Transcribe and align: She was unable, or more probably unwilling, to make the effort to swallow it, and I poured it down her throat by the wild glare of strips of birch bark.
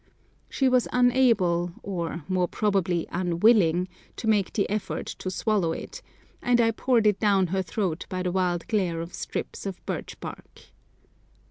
She 0.49 0.67
was 0.67 0.87
unable, 0.91 1.73
or 1.83 2.23
more 2.27 2.47
probably 2.47 3.05
unwilling, 3.11 3.87
to 4.15 4.27
make 4.27 4.51
the 4.53 4.67
effort 4.67 5.05
to 5.05 5.29
swallow 5.29 5.73
it, 5.73 6.01
and 6.41 6.59
I 6.59 6.71
poured 6.71 7.05
it 7.05 7.19
down 7.19 7.45
her 7.53 7.61
throat 7.61 8.07
by 8.09 8.23
the 8.23 8.31
wild 8.31 8.67
glare 8.67 8.99
of 9.01 9.13
strips 9.13 9.67
of 9.67 9.85
birch 9.85 10.19
bark. 10.19 10.71